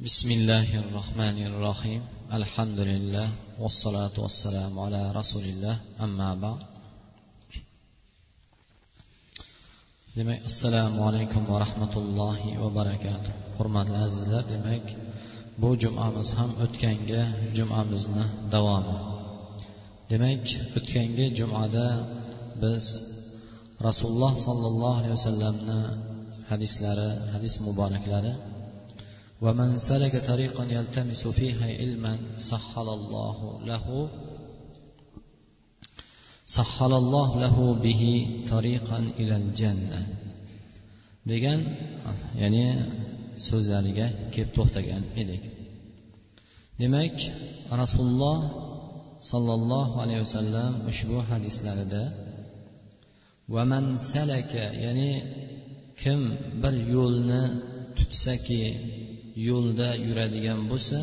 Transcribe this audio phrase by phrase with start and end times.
[0.00, 3.28] بسم الله الرحمن الرحيم الحمد لله
[3.62, 6.60] والصلاة والسلام على رسول الله أما بعد
[10.16, 14.84] demak assalomu alaykum va rahmatullohi va barakatuh hurmatli azizlar demak
[15.62, 17.22] bu jumamiz ham o'tgangi
[17.56, 18.24] jumamizni
[18.54, 18.98] davomi
[20.10, 20.44] demak
[20.78, 21.86] o'tgangi jumada
[22.62, 22.84] biz
[23.86, 25.80] rasululloh sollallohu alayhi vasallamni
[26.50, 28.34] hadislari hadis muboraklari
[29.44, 33.38] ومن سلك طريقا يلتمس فيها علما سهل الله
[33.70, 34.10] له
[36.46, 38.02] سهل الله له به
[38.48, 40.00] طريقا إلى الجنة
[41.30, 41.60] degan
[42.36, 42.66] ya'ni
[43.46, 45.42] so'zlariga kelib to'xtagan edik
[46.80, 47.16] demak
[47.82, 48.38] rasululloh
[49.30, 52.04] sollallohu alayhi vasallam ushbu hadislarida
[53.54, 55.10] vaman salaka ya'ni
[56.00, 56.20] kim
[56.62, 57.42] bir yo'lni
[57.96, 58.62] tutsaki
[59.47, 60.97] yo'lda yuradigan bo'lsa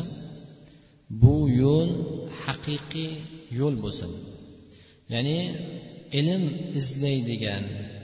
[1.21, 1.89] bu yo'l
[2.43, 3.11] haqiqiy
[3.59, 4.11] yo'l bo'lsin.
[5.13, 5.39] Ya'ni
[6.19, 6.43] ilm
[6.79, 7.63] izlaydigan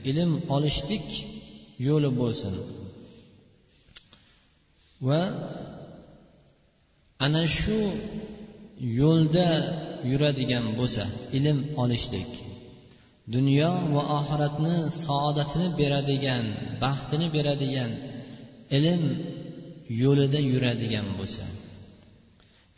[0.10, 1.08] ilm olishlik
[1.88, 2.56] yo'li bo'lsin.
[5.08, 5.22] Va
[7.26, 7.80] ana shu
[9.02, 9.48] yo'lda
[10.12, 11.04] yuradigan bo'lsa
[11.38, 12.32] ilm olishlik
[13.36, 16.46] dunyo va oxiratni saodatini beradigan
[16.84, 17.92] baxtini beradigan
[18.78, 19.04] ilm
[20.02, 21.44] yo'lida yuradigan bo'lsa.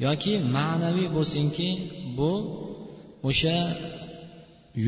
[0.05, 1.69] Yoki ma'naviy bo'lsinki
[2.17, 2.31] bu
[3.29, 3.57] o'sha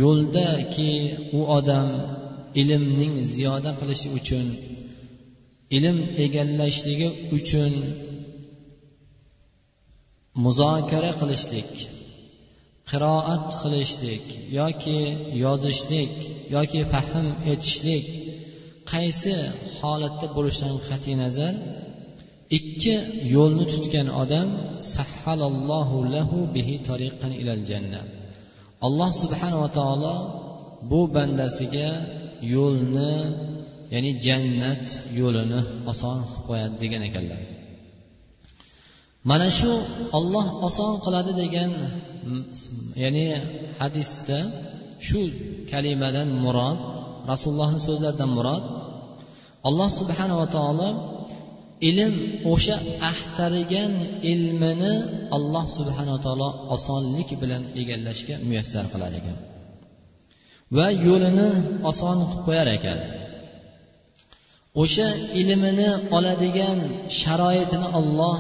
[0.02, 0.92] yo'ldaki
[1.38, 1.90] u odam
[2.62, 4.48] ilmning ziyoda qilishi uchun
[5.78, 7.74] ilm egallashligi uchun
[10.44, 11.72] muzokara qilishlik
[12.90, 14.26] qiroat qilishlik
[14.60, 15.00] yoki
[15.46, 16.14] yozishlik
[16.56, 18.06] yoki fahm etishlik
[18.92, 19.34] qaysi
[19.80, 21.54] holatda bo'lishidan qat'iy nazar
[22.58, 22.96] ikki
[23.36, 24.48] yo'lni tutgan odam
[24.96, 28.02] sahhalallohu lahu bihi tariqan ilal janna
[28.88, 30.16] alloh subhanava taolo
[30.90, 31.90] bu bandasiga
[32.56, 33.14] yo'lni
[33.94, 34.86] ya'ni jannat
[35.20, 35.60] yo'lini
[35.92, 37.42] oson qilib qo'yadi degan ekanlar.
[39.30, 39.72] Mana shu
[40.18, 41.72] olloh oson qiladi degan
[43.04, 43.26] ya'ni
[43.80, 44.40] hadisda
[45.08, 45.20] shu
[45.72, 46.78] kalimadan murod
[47.32, 48.64] rasulullohni so'zlaridan murod
[49.68, 50.90] alloh subhanava taolo
[51.90, 52.14] ilm
[52.54, 52.76] o'sha
[53.12, 53.94] axtarigan
[54.32, 54.94] ilmini
[55.38, 59.38] alloh subhanava taolo osonlik bilan egallashga muyassar qilar ekan.
[60.76, 61.50] Va yo'lini
[61.90, 63.00] oson qilib qo'yar ekan.
[64.82, 65.08] O'sha
[65.42, 66.80] ilmini oladigan
[67.20, 68.38] sharoitini olloh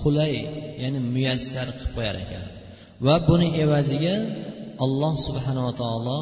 [0.00, 0.34] qulay
[0.82, 2.44] ya'ni muyassar qilib qo'yar ekan.
[3.06, 4.16] Va buni evaziga
[4.84, 6.18] alloh subhanava taolo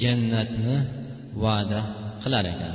[0.00, 0.76] jannatni
[1.42, 1.80] va'da
[2.22, 2.74] qilar ekan.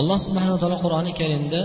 [0.00, 1.60] Alloh subhanaa taolo qur'oni karimda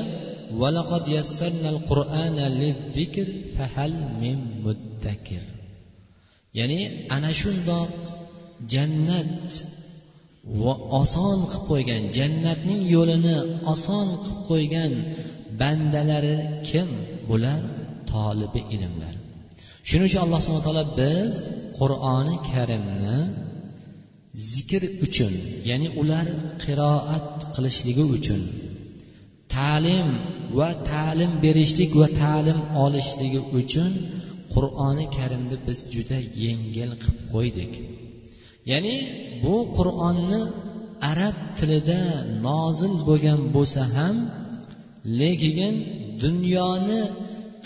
[6.58, 6.80] ya'ni
[7.16, 7.92] ana shundoq
[8.74, 9.50] jannat
[10.62, 13.38] va oson qilib qo'ygan jannatning yo'lini
[13.74, 14.92] oson qilib qo'ygan
[15.60, 16.36] bandalari
[16.70, 16.90] kim
[17.30, 17.62] bular?
[18.12, 19.16] Tolibi ilmlar.
[19.88, 21.36] Shuning uchun alloh subhana taolo biz
[21.80, 23.18] qur'oni karimni
[24.36, 25.34] zikr uchun
[25.70, 26.28] ya'ni ular
[26.64, 28.42] qiroat qilishligi uchun
[29.56, 30.10] ta'lim
[30.58, 33.92] va ta'lim berishlik va ta'lim olishligi uchun
[34.54, 37.74] qur'oni karimni biz juda yengil qilib qo'ydik.
[38.72, 38.96] Ya'ni
[39.44, 40.42] bu qur'onni
[41.12, 42.00] arab tilida
[42.48, 44.16] nozil bo'lgan bo'lsa ham
[45.20, 45.76] lekin
[46.24, 47.02] dunyoni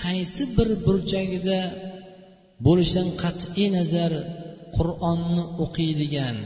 [0.04, 1.60] qaysi bir burchagida
[2.66, 4.12] bo'lishidan qat'iy nazar
[4.78, 6.38] qur'onni o'qiydigan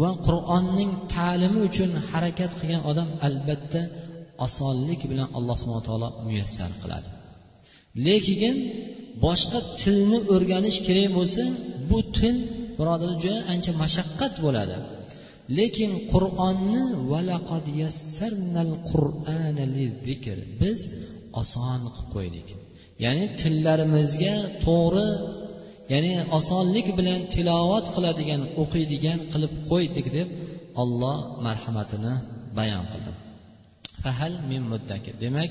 [0.00, 3.80] va qur'onning ta'limi uchun harakat qilgan odam albatta
[4.46, 7.08] osonlik bilan alloh subhana taolo muyassar qiladi.
[8.06, 8.54] Lekin
[9.24, 11.42] boshqa tilni o'rganish kerak bo'lsa
[11.90, 12.36] bu til
[12.78, 14.76] birodarlar juda ancha mashaqqat bo'ladi.
[15.58, 16.84] Lekin qur'onni
[20.62, 20.78] biz
[21.40, 22.48] oson qilib qo'ydik.
[23.04, 25.08] Ya'ni tillarimizga to'g'ri
[25.92, 30.28] ya'ni osonlik bilan tilovat qiladigan o'qiydigan qilib qo'ydik deb
[30.82, 32.14] olloh marhamatini
[32.58, 33.12] bayon qildi.
[34.02, 35.14] Fahal min muddakir.
[35.24, 35.50] Demak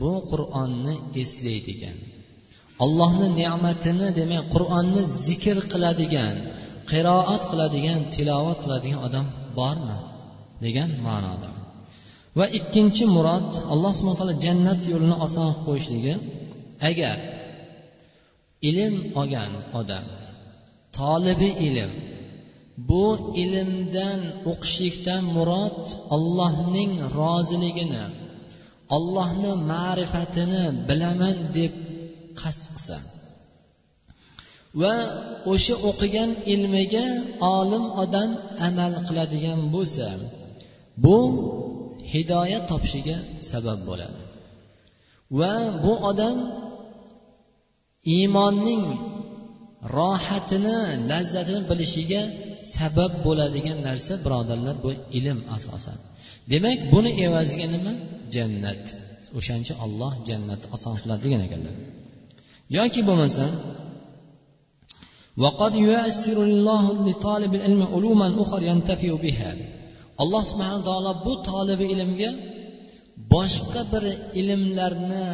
[0.00, 1.96] bu qur'onni eslaydigan
[2.84, 6.34] ollohni ne'matini demak qur'onni zikr qiladigan
[6.90, 9.26] qiroat qiladigan tilovat qiladigan odam
[9.58, 9.98] bormi?
[10.64, 11.50] Degan ma'noda.
[12.38, 16.14] Va ikkinchi murod alloh subhana taolo jannat yo'lini oson qilib qo'yishligi.
[16.90, 17.16] Agar
[18.68, 20.06] ilm olgan odam
[20.98, 21.92] tolibi ilm
[22.88, 23.04] bu
[23.42, 24.20] ilmdan
[24.50, 25.82] o'qishlikdan murod
[26.16, 28.04] allohning roziligini
[28.96, 31.72] ollohni ma'rifatini bilaman deb
[32.40, 32.96] qasd qilsa
[34.80, 34.94] va
[35.52, 37.06] o'sha o'qigan ilmiga
[37.56, 38.30] olim odam
[38.68, 40.08] amal qiladigan bo'lsa
[41.04, 41.18] bu
[42.12, 43.16] hidoyat topishiga
[43.50, 44.20] sabab bo'ladi
[45.38, 46.36] va bu odam
[48.15, 48.85] iymonning
[49.97, 50.75] rohatini
[51.09, 52.21] lazzatini bilishiga
[52.75, 54.89] sabab bo'ladigan narsa birodarlar bu
[55.19, 55.97] ilm asosan
[56.51, 57.93] demak buni evaziga nima
[58.35, 58.83] jannat
[59.39, 61.75] o'shancha olloh jannatni oson qiladi degan ekanlar
[62.77, 63.45] yoki bo'lmasa
[65.43, 69.51] وقد ييسر الله لطالب العلم علوما أخرى ينتفع بها
[70.23, 72.29] alloh subhana taolo bu tolibi ilmga
[73.33, 74.03] boshqa bir
[74.41, 75.27] ilmlarni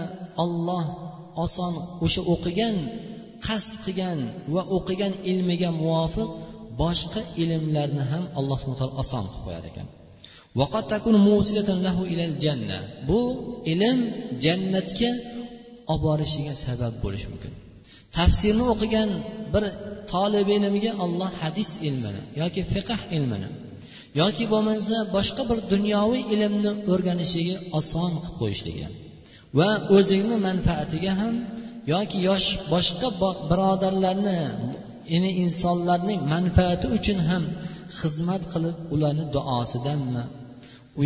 [0.44, 0.86] olloh
[1.45, 1.75] oson
[2.05, 2.77] o'sha o'qigan
[3.47, 4.19] qasd qilgan
[4.55, 6.31] va o'qigan ilmiga muvofiq
[6.83, 9.87] boshqa ilmlarni ham alloh subhana taolo oson qilib qo'yar ekan.
[13.09, 13.21] Bu
[13.73, 13.99] ilm
[14.45, 15.11] jannatga
[15.93, 17.53] olib borishiga sabab bo'lishi mumkin.
[18.17, 19.11] Tafsirni o'qigan
[19.55, 19.65] bir
[20.13, 23.49] tolib ilmga olloh hadis ilmini yoki fiqh ilmini
[24.23, 28.87] yoki bo'lmasa boshqa bir dunyoviy ilmni o'rganishiga oson qilib qo'yishligi
[29.59, 31.35] va o'zingni manfaatiga ham
[31.93, 33.09] yoki yosh boshqa
[33.51, 34.39] birodarlarni
[35.13, 37.43] ya'ni insonlarning manfaati uchun ham
[38.01, 40.25] xizmat qilib ularni duosidanmi?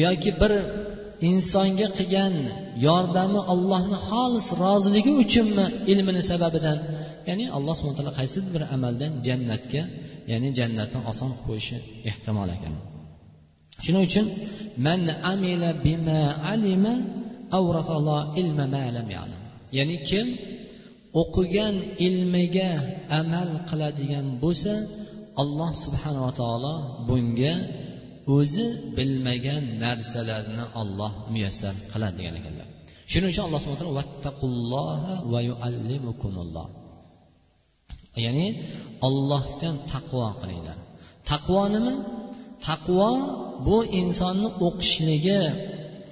[0.06, 0.52] Yoki bir
[1.30, 2.34] insonga qilgan
[2.86, 6.78] yordami allohni xolis roziligi uchunmi ilmini sababidan?
[7.28, 9.82] Ya'ni alloh subhana taolo qaysidir bir amaldan jannatga
[10.30, 11.76] ya'ni jannatni oson qilib qo'yishi
[12.10, 12.74] ehtimol ekan.
[13.84, 14.26] Shuning uchun
[14.86, 15.00] man
[15.32, 16.20] amila bima
[16.52, 16.94] alima
[19.78, 20.26] ya'ni kim
[21.22, 21.74] o'qigan
[22.06, 22.70] ilmiga
[23.20, 24.74] amal qiladigan bo'lsa
[25.42, 26.74] alloh subhanava taolo
[27.08, 27.54] bunga
[28.36, 28.66] o'zi
[28.96, 32.68] bilmagan narsalarni olloh muyassar qiladi degan ekanlar
[33.10, 36.68] shuning uchun alloh subhana taolo vattaqulloha va yuallimukumulloh
[38.24, 38.46] ya'ni
[39.08, 40.78] ollohdan taqvo qilinglar
[41.30, 41.94] taqvo nima
[42.68, 43.10] taqvo
[43.66, 45.40] bu insonni o'qishligi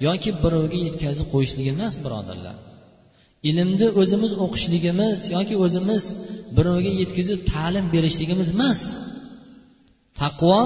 [0.07, 2.57] yoki birovga yetkazib qo'yishlik emas birodarlar.
[3.51, 6.05] Ilmni o'zimiz o'qishligimiz yoki o'zimiz
[6.57, 8.81] birovga yetkazib ta'lim berishligimiz emas.
[10.21, 10.61] Taqvo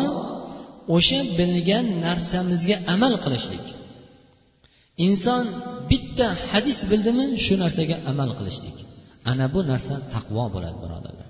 [0.96, 3.64] o'sha bilgan narsamizga amal qilishlik.
[5.06, 5.44] Inson
[5.90, 8.76] bitta hadis bildimi shu narsaga amal qilishlik.
[9.30, 11.28] Ana bu narsa taqvo bo'ladi birodarlar.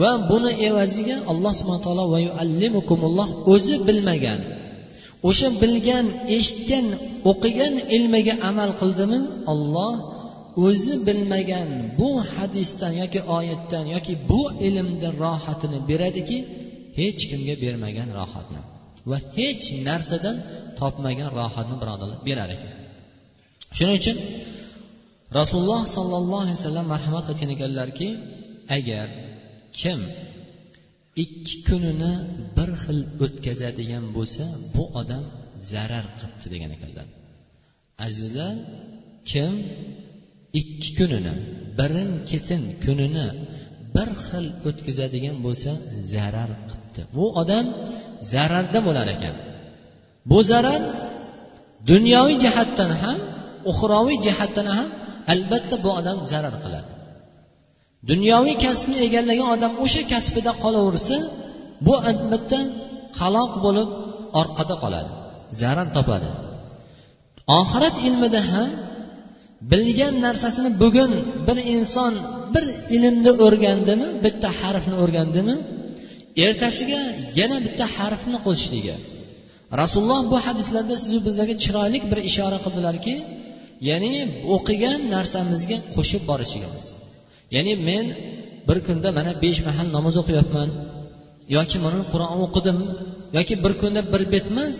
[0.00, 2.18] Va buni evaziga alloh subhana taolo va
[3.54, 4.40] o'zi bilmagan.
[5.28, 6.06] O'sha bilgan
[6.36, 6.86] eshitgan
[7.30, 9.20] o'qigan ilmiga amal qildimi?
[9.52, 9.94] Olloh
[10.66, 11.68] o'zi bilmagan
[11.98, 16.38] bu hadisdan yoki oyatdan yoki bu ilmni rohatini beradiki
[16.98, 18.60] hech kimga bermagan rohatni
[19.10, 20.36] va hech narsadan
[20.80, 22.72] topmagan rohatni birodarlar berar ekan.
[23.76, 24.16] Shuning uchun
[25.38, 28.08] rasululloh sollallohu alayhi vasallam marhamat qilgan ekanlarki
[28.76, 29.06] agar
[29.80, 29.98] kim
[31.24, 32.12] ikki kunini
[32.56, 34.44] bir xil o'tkazadigan bo'lsa
[34.74, 35.24] bu odam
[35.72, 37.06] zarar qilibdi degan ekanlar.
[38.06, 38.54] Azizlar
[39.30, 39.52] kim
[40.60, 41.34] ikki kunini
[41.78, 43.28] birin ketin kunini
[43.96, 45.70] bir xil o'tkazadigan bo'lsa
[46.14, 47.02] zarar qilibdi.
[47.16, 47.66] Bu odam
[48.32, 49.34] zararda bo'lar ekan.
[50.30, 50.82] Bu zarar
[51.90, 53.18] dunyoviy jihatdan ham
[53.70, 54.88] uxroviy jihatdan ham
[55.32, 56.90] albatta bu odam zarar qiladi.
[58.10, 61.16] Dunyoviy kasbni egallagan odam o'sha kasbida qolaversa
[61.86, 62.60] bu albatta
[63.20, 63.88] qaloq bo'lib
[64.40, 65.10] orqada qoladi
[65.60, 66.30] zarar topadi.
[67.60, 68.70] Oxirat ilmida ham
[69.72, 71.12] bilgan narsasini bugun
[71.46, 72.12] bir inson
[72.54, 72.64] bir
[72.96, 75.54] ilmni o'rgandimi bitta harfni o'rgandimi
[76.46, 77.00] ertasiga
[77.40, 78.94] yana bitta harfni qo'shishligi
[79.80, 83.14] rasululloh bu hadislarda sizu bizlarga chiroyli bir ishora qildilarki
[83.88, 84.12] ya'ni
[84.54, 86.84] o'qigan narsamizga qo'shib borishligimiz
[87.54, 88.06] ya'ni men
[88.68, 90.68] bir kunda mana besh mahal namoz o'qiyapman
[91.56, 92.78] yoki mana qur'on o'qidim
[93.36, 94.76] yoki bir kunda bir bet emas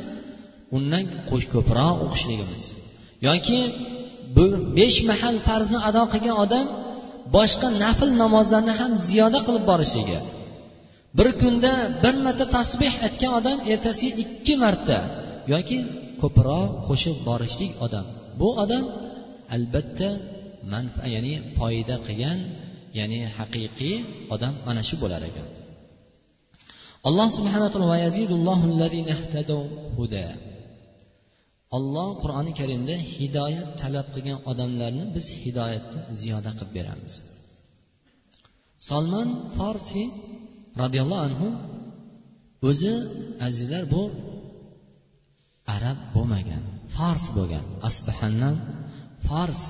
[0.76, 2.64] undan ko'proq o'qishligimiz.
[3.28, 3.60] Yoki
[4.36, 4.46] bu
[4.78, 6.66] besh mahal farzni ado qilgan odam
[7.36, 10.18] boshqa nafl namozlarni ham ziyoda qilib borishligi.
[11.18, 11.72] Bir kunda
[12.02, 14.98] bir marta tasbeh aytgan odam ertasiga ikki marta
[15.52, 15.78] yoki
[16.22, 18.06] ko'proq qo'shib borishlik odam.
[18.40, 18.84] Bu odam
[19.56, 20.08] albatta
[20.72, 22.38] manfa ya'ni foyda qilgan
[22.98, 23.96] ya'ni haqiqiy
[24.34, 25.48] odam mana shu bo'lar ekan.
[27.08, 27.86] Alloh subhana taolo
[31.76, 37.12] olloh qur'oni karimda hidoyat talab qilgan odamlarni biz hidoyatni ziyoda qilib beramiz.
[38.88, 40.06] Solmon forsiy
[40.82, 41.48] roziyallohu anhu
[42.68, 42.94] o'zi
[43.46, 44.02] azizlar bu
[45.76, 46.62] arab bo'lmagan
[46.96, 48.56] fars bo'lgan asbahandan
[49.26, 49.64] fars.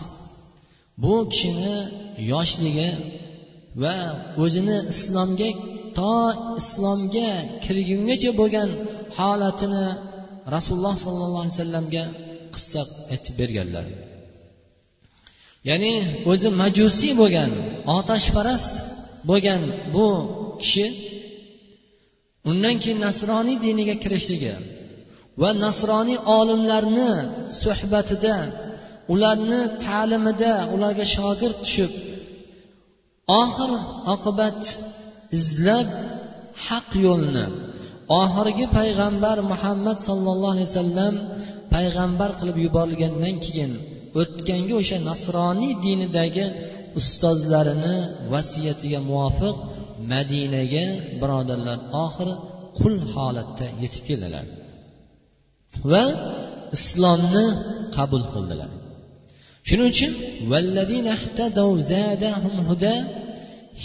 [1.02, 1.76] Bu kishini
[2.32, 2.88] yoshligi
[3.82, 3.94] va
[4.44, 5.50] o'zini islomga
[5.98, 6.14] to
[6.60, 7.30] islomga
[7.64, 8.68] kirgungacha bo'lgan
[9.18, 9.86] holatini
[10.54, 12.04] rasululloh sollallohu alayhi vasallamga
[12.54, 12.80] qissa
[13.14, 13.84] aytib berganlar.
[15.68, 15.92] Ya'ni
[16.30, 17.50] o'zi majusiy bo'lgan
[17.98, 18.74] otashparast
[19.30, 19.60] bo'lgan
[19.94, 20.08] bu
[20.62, 20.86] kishi
[22.50, 24.54] undan keyin nasroniy diniga kirishligi
[25.40, 27.10] va nasroniy olimlarni
[27.62, 28.34] suhbatida
[29.12, 31.92] ularni ta'limida ularga shogird tushib
[33.42, 33.70] oxir
[34.14, 34.60] oqibat
[35.38, 35.88] izlab
[36.66, 37.46] haq yo'lni
[38.22, 41.14] oxirgi payg'ambar muhammad sollallohu alayhi vasallam
[41.74, 43.72] payg'ambar qilib yuborilgandan keyin
[44.20, 46.44] o'tgangi o'sha nasroniy dinidagi
[47.00, 47.96] ustozlarini
[48.32, 49.56] vasiyatiga muvofiq
[50.12, 50.84] madinaga
[51.20, 52.34] birodarlar oxiri
[52.80, 54.44] qul holatda yetib keldilar
[55.90, 56.04] va
[56.76, 57.46] islomni
[57.96, 58.70] qabul qildilar.
[59.68, 60.12] Shuning uchun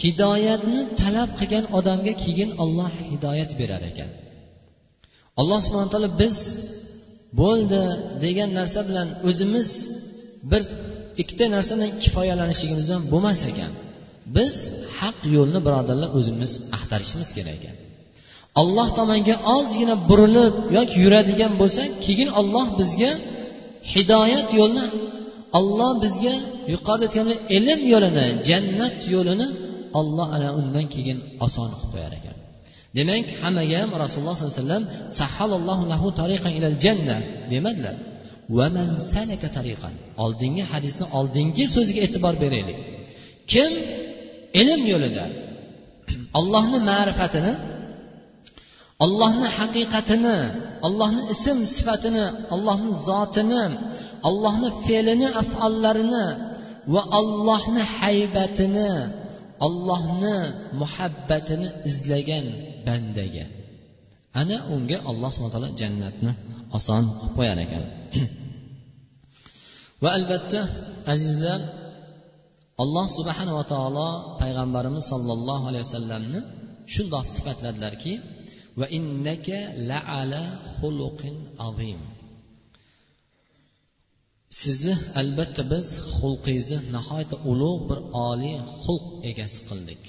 [0.02, 4.10] hidoyatni talab qilgan odamga keyin olloh hidoyat berar ekan.
[5.40, 6.38] Alloh subhana taolo biz
[7.42, 7.82] bo'ldi
[8.26, 9.70] degan narsa bilan o'zimiz
[10.52, 10.62] bir
[11.22, 13.72] ikkita narsa bilan kifoyalanishligimiz ham bo'lmas ekan.
[14.38, 14.54] Biz
[15.00, 17.76] haq yo'lni birodarlar o'zimiz axtarishimiz kerak ekan.
[18.62, 23.12] Alloh tomonga ozgina burilib yoki yuradigan bo'lsak keyin olloh bizga
[23.94, 24.86] hidoyat yo'lini
[25.60, 26.36] olloh bizga
[26.74, 29.48] yuqorida aytganimdek ilm yo'lini jannat yo'lini
[30.00, 32.36] olloh ana undan keyin oson qilib qo'yar ekan.
[32.98, 34.86] Demak hammaga ham rasululloh sollallohu alayhi vasallam
[35.20, 37.18] sahalallohu lahu tariqan ilal janna
[37.52, 37.96] demadilar.
[38.58, 39.94] Vaman salaka tariqan
[40.24, 42.78] oldingi hadisni oldingi so'ziga e'tibor beraylik.
[43.52, 43.72] Kim
[44.62, 45.26] ilm yo'lida
[46.40, 47.54] allohni ma'rifatini
[49.06, 50.38] allohni haqiqatini
[50.88, 53.64] ollohni ism sifatini ollohni zotini
[54.30, 56.26] allohni fe'lini afallarini
[56.94, 58.92] va allohni haybatini
[59.68, 60.36] allohni
[60.82, 62.46] muhabbatini izlagan
[62.88, 63.46] bandaga.
[64.42, 66.32] Ana unga alloh subhana taolo jannatni
[66.78, 67.84] oson qilib qo'yar ekan.
[70.04, 70.62] Va albatta
[71.14, 71.60] azizlar
[72.84, 74.10] alloh subhanava taolo
[74.42, 76.40] payg'ambarimiz sollallohu alayhi vasallamni
[76.94, 78.14] shundoq sifatladilarki
[78.80, 79.58] va innaka
[79.90, 80.42] la ala
[80.78, 81.36] xuluqin
[81.68, 82.00] azim.
[84.60, 90.02] Sizni albatta biz xulqingizni nihoyatda ulug' bir oliy xulq egasi qildik.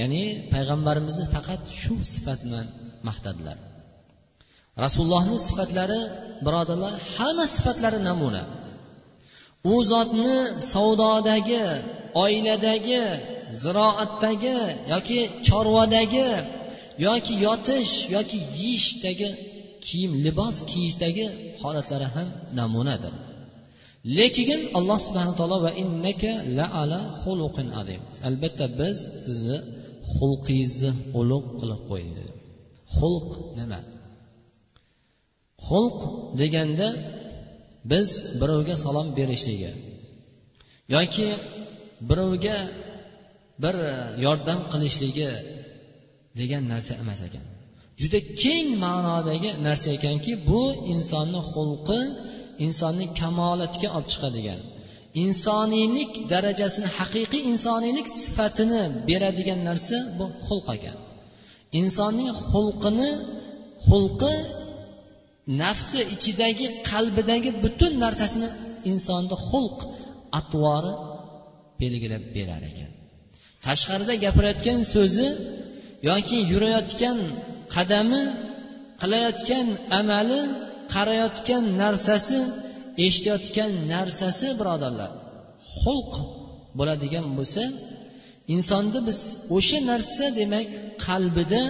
[0.00, 2.66] Ya'ni payg'ambarimizni faqat shu sifat bilan
[3.08, 3.56] maqtadilar.
[4.84, 6.00] Rasulullohni sifatlari
[6.46, 8.42] birodarlar hamma sifatlari namuna.
[9.72, 10.36] U zotni
[10.72, 11.64] savdodagi
[12.24, 13.02] oiladagi
[13.62, 14.58] ziroatdagi
[14.92, 16.28] yoki chorvadagi
[17.06, 19.28] yoki yotish yoki yeyishdagi
[19.86, 21.26] kiyim libos kiyishdagi
[21.62, 22.28] holatlari ham
[22.58, 23.14] namunadir.
[24.18, 28.02] Lekin alloh subhana taolo va innaka la ala xuluqin azim.
[28.28, 29.58] Albatta biz sizni
[30.14, 30.90] xulqingizni
[31.20, 32.28] ulug' qilib qo'ydik
[32.96, 33.28] xulq
[33.58, 33.80] nima?
[35.68, 35.98] Xulq
[36.40, 36.88] deganda
[37.92, 38.08] biz
[38.40, 39.72] birovga salom berishligi
[40.94, 41.28] yoki
[42.08, 42.56] birovga
[43.62, 43.92] bir e,
[44.24, 45.30] yordam qilishligi
[46.40, 47.44] degan narsa emas ekan.
[48.00, 50.62] Juda keng ma'nodagi narsa ekanki bu
[50.94, 52.00] insonni xulqi
[52.66, 54.60] insonni kamolatiga olib chiqadigan
[55.24, 60.96] insoniylik darajasini haqiqiy insoniylik sifatini beradigan narsa bu xulq ekan.
[61.80, 63.10] Insonning xulqini
[63.88, 64.34] xulqi
[65.62, 68.48] nafsi ichidagi qalbidagi butun narsasini
[68.90, 69.78] insonni xulq
[70.38, 70.92] atvori
[71.80, 72.90] belgilab berar ekan.
[73.66, 75.28] Tashqarida gapirayotgan so'zi
[76.10, 77.18] yoki yurayotgan
[77.74, 78.22] qadami
[79.00, 79.66] qilayotgan
[80.00, 80.40] amali
[80.94, 82.38] qarayotgan narsasi
[83.06, 85.12] eshitayotgan narsasi birodarlar.
[85.80, 86.12] Xulq
[86.78, 87.62] bo'ladigan bo'lsa
[88.54, 89.20] insonni biz
[89.56, 90.68] o'sha narsa demak
[91.06, 91.62] qalbida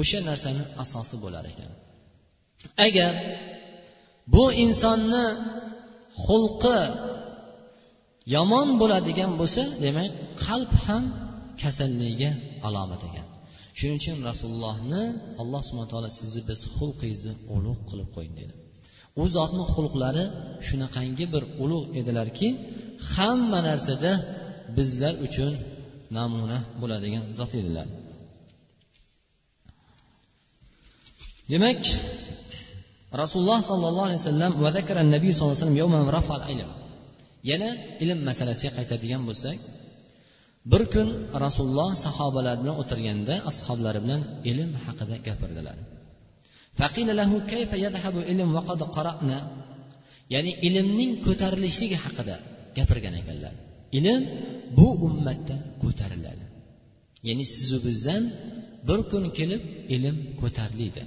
[0.00, 1.70] o'sha narsani asosi bo'lar ekan.
[2.86, 3.12] Agar
[4.34, 5.24] bu insonni
[6.24, 6.80] xulqi
[8.34, 10.10] yomon bo'ladigan bo'lsa demak
[10.44, 11.04] qalb ham
[11.62, 12.30] kasalligiga
[12.68, 13.26] alomat ekan.
[13.80, 15.02] Shuning uchun rasulullohni
[15.42, 18.52] alloh subhana taolo sizni biz xulqingizni ulug' qilib qo'ying dedi.
[19.20, 20.24] U zotni xulqlari
[20.68, 22.48] shunaqangi bir ulug' edilarki
[23.14, 24.12] hamma narsada
[24.76, 25.52] bizlar uchun
[26.16, 27.86] namuna bo'ladigan zot edilar.
[31.52, 31.80] Demak
[33.22, 34.52] rasululloh sollallohu alayhi vasallam
[35.16, 36.72] nabiy sallallohu alayhi vasallam
[37.50, 37.70] yana
[38.04, 39.58] ilm masalasiga qaytadigan bo'lsak
[40.72, 41.08] bir kun
[41.44, 45.76] rasululloh sahobalar bilan o'tirganda ashoblari bilan ilm haqida gapirdilar.
[50.34, 52.36] Ya'ni ilmning ko'tarilishligi haqida
[52.78, 53.54] gapirgan ekanlar.
[53.98, 54.22] Ilm
[54.78, 56.44] bu ummatda ko'tariladi.
[57.28, 58.22] Ya'ni sizu bizdan
[58.88, 59.62] bir kun kelib
[59.94, 61.02] ilm ko'tariladi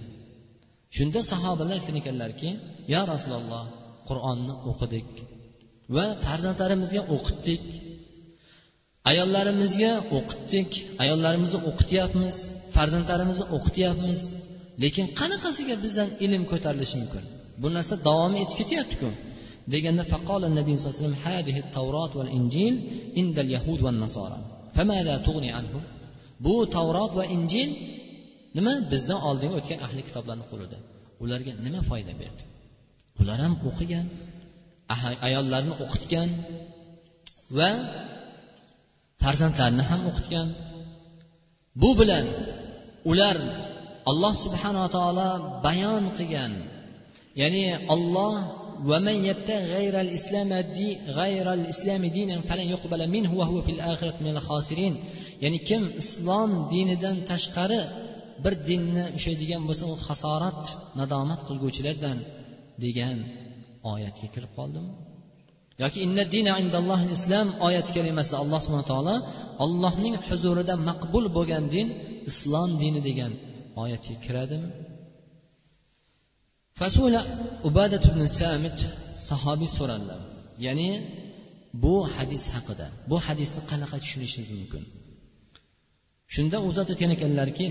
[0.98, 2.50] shunda sahobalar aytgan ekanlarki
[2.94, 3.66] yo rasululloh
[4.10, 5.10] qur'onni o'qidik
[5.96, 7.64] va farzandlarimizga o'qitdik.
[9.10, 10.70] Ayollarimizga o'qitdik
[11.04, 12.38] ayollarimizni o'qityapmiz
[12.76, 14.22] farzandlarimizni o'qityapmiz.
[14.84, 17.24] Lekin qanaqasiga bizdan ilm ko'tarilishi mumkin?
[17.62, 19.10] Bu narsa davom etib ketyaptiku.
[19.74, 21.18] Deganda faqola nabiy sallallohu alayhi vasallam
[21.78, 22.74] tavrot injil
[23.56, 23.92] yahud va
[25.60, 25.84] anhum
[26.46, 27.70] bu tavrot va injil
[28.58, 30.78] nima bizdan oldingi o'tgan ahli kitoblarni qo'lida?
[31.24, 32.44] Ularga nima foyda berdi?
[33.22, 34.06] Ular ham o'qigan
[35.28, 36.30] ayollarni o'qitgan
[37.58, 37.70] va
[39.23, 40.49] farzandlarini ham o'qitgan
[41.83, 42.27] bu bilan
[43.11, 43.37] ular
[44.11, 45.31] alloh subhanava taolo
[45.67, 46.53] bayon qilgan
[47.41, 48.35] ya'ni olloh
[48.91, 50.89] ومن يبتغي غير الإسلام دي
[51.21, 54.95] غير الإسلام دينا فلن يقبل منه وهو في الآخرة من الخاسرين
[55.43, 57.81] ya'ni kim islom dinidan tashqari
[58.45, 60.63] bir dinni ushlaydigan bo'lsa u hasorat
[61.01, 62.19] nadomat qilguvchilardan
[62.85, 63.19] degan
[63.93, 64.91] oyatga kirib qoldimi
[65.82, 69.16] Yoki inna dina indallohi islom oyati kalimasida alloh subhana taolo
[69.66, 71.88] allohning huzurida maqbul bo'lgan din
[72.32, 73.32] islom dini degan
[73.84, 74.70] oyatga kiradimi?
[76.80, 77.22] Fasula
[77.70, 78.78] ubadat ibn samit
[79.30, 80.20] sahobiy so'radilar.
[80.66, 80.90] Ya'ni
[81.84, 82.88] bu hadis haqida.
[83.10, 84.84] Bu hadisni qanaqa tushunishimiz mumkin?
[86.34, 87.66] Shunda u zot aytgan ekanlarki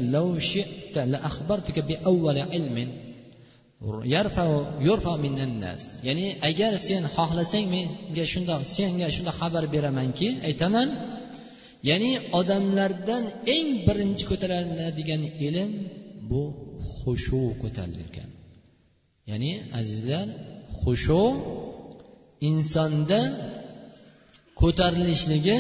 [6.09, 10.89] ya'ni agar sen xohlasang menga shundoq senga shundoq xabar beramanki aytaman.
[11.89, 13.25] Ya'ni odamlardan
[13.57, 15.71] eng birinchi ko'tariladigan ilm
[16.31, 16.43] bu
[16.99, 18.31] xushu ko'tarilgan.
[19.31, 20.27] Ya'ni azizlar
[20.83, 21.23] xushu
[22.49, 23.21] insonda
[24.63, 25.59] ko'tarilishligi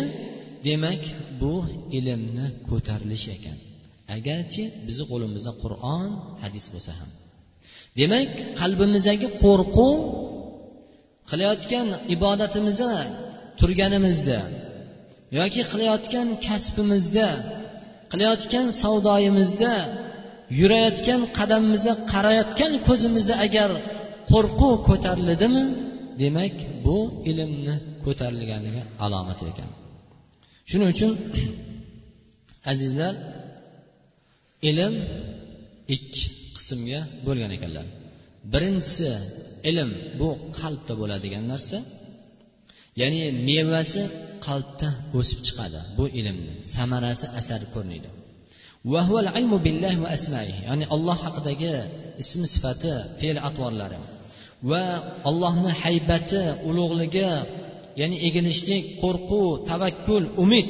[0.69, 1.02] demak
[1.41, 1.54] bu
[1.99, 3.58] ilmni ko'tarilishi ekan.
[4.17, 6.08] Agarchi bizni qo'limizda qur'on
[6.43, 7.11] hadis bo'lsa ham.
[8.00, 9.93] Demak qalbimizdagi qo'rquv
[11.31, 12.93] qilayotgan ibodatimizda
[13.59, 14.39] turganimizda
[15.39, 17.28] yoki qilayotgan kasbimizda
[18.13, 19.75] qilayotgan savdoyimizda
[20.61, 23.71] yurayotgan qadamimizda qarayotgan ko'zimizda agar
[24.33, 25.65] qo'rquv ko'tarilidimi
[26.23, 26.97] demak bu
[27.31, 27.75] ilmni
[28.05, 29.71] ko'tarilganligi alomati ekan.
[30.71, 31.13] Shuning uchun
[32.73, 33.15] azizlar
[34.71, 34.95] ilm
[35.97, 36.25] ikki
[36.62, 37.86] qismga bo'lgan ekanlar.
[38.52, 39.10] Birinchisi
[39.70, 40.28] ilm bu
[40.60, 41.78] qalbda bo'ladigan narsa.
[43.00, 44.02] Ya'ni mevasi
[44.46, 46.52] qalbda o'sib chiqadi bu ilmni.
[46.76, 48.10] Samarasi asari ko'rinadi.
[50.68, 51.75] Ya'ni alloh haqidagi
[52.22, 53.98] ismi sifati fe'l atvorlari.
[54.70, 54.84] Va
[55.30, 57.30] allohni haybati ulug'ligi
[58.00, 60.66] ya'ni egilishlik qo'rquv tavakkul umid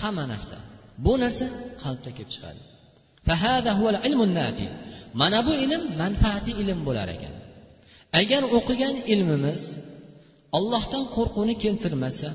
[0.00, 0.56] hamma narsa.
[1.04, 1.46] Bu narsa
[1.82, 2.60] qalbda kelib chiqadi.
[5.20, 7.34] Mana bu ilm manfaatli ilm bo'lar ekan
[8.20, 9.62] agar o'qigan ilmimiz
[10.58, 12.28] ollohdan qo'rquvni keltirmasa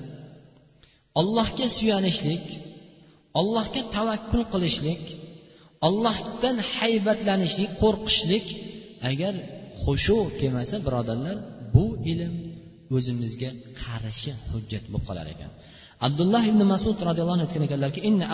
[1.20, 2.46] ollohga suyanishlik
[3.40, 5.04] ollohga tavakkul qilishlik
[5.88, 8.48] ollohdan haybatlanishlik qo'rqishlik
[9.12, 9.34] agar
[9.84, 11.38] xushu kelmasa birodarlar
[11.76, 12.34] bu ilm
[12.96, 13.50] o'zimizga
[13.84, 15.52] qarshi hujjat bo'lib qolar ekan.
[16.08, 18.26] Abdulloh ibn masud roziyallohu anhu aytgan ekanlarki inna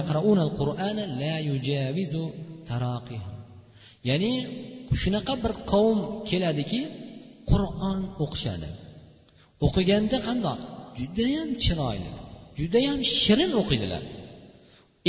[0.00, 1.34] yaqrauna al-qur'ana la
[2.70, 3.32] taraqihim
[4.08, 4.32] ya'ni
[5.00, 5.98] shunaqa bir qavm
[6.30, 6.80] keladiki
[7.50, 8.70] qur'on o'qishadi.
[9.66, 10.58] O'qiganda qandoq?
[11.00, 12.12] Judayam chiroyli
[12.60, 14.02] judayam shirin o'qiydilar.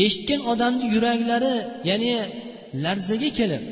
[0.04, 1.56] Eshitgan odamni yuraklari
[1.89, 2.12] ya'ni
[2.84, 3.63] larzaga kelib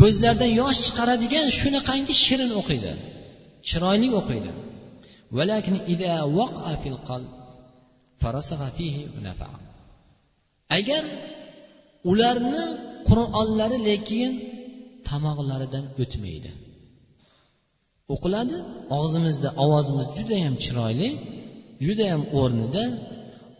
[0.00, 2.92] ko'zlaridan yosh chiqaradigan shunaqangi shirin o'qiydi
[3.68, 4.50] chiroyli o'qiydi.
[5.34, 7.28] ولكن إذا وقع في القلب
[8.20, 9.58] فرسخ فيه نفعا
[10.78, 11.04] agar
[12.10, 12.64] ularni
[13.08, 14.30] qur'onlari lekin
[15.08, 16.50] tomoqlaridan o'tmaydi.
[18.14, 18.56] O'qiladi
[18.98, 21.08] og'zimizda ovozimiz judayam chiroyli
[21.86, 22.84] judayam o'rnida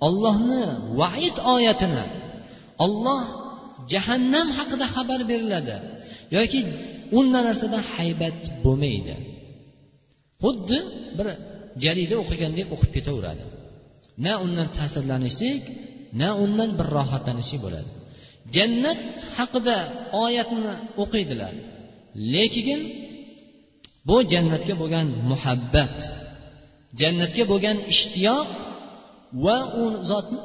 [0.07, 0.63] ollohni
[1.01, 2.05] vaid oyatini
[2.85, 3.23] olloh
[3.93, 5.77] jahannam haqida xabar beriladi
[6.37, 6.61] yoki
[7.19, 9.15] undan narsadan haybat bo'lmaydi.
[10.43, 10.79] Xuddi
[11.17, 11.27] bir
[11.85, 13.45] jarida o'qigandek o'qib ketaveradi.
[14.27, 15.63] Na undan ta'sirlanishlik
[16.21, 17.91] na undan bir rohatlanishlik bo'ladi.
[18.57, 19.01] Jannat
[19.37, 19.77] haqida
[20.25, 21.55] oyatni o'qiydilar.
[22.35, 22.81] Lekin
[24.09, 25.97] bu jannatga bo'lgan muhabbat
[27.01, 28.49] jannatga bo'lgan ishtiyoq
[29.45, 30.39] va u zotni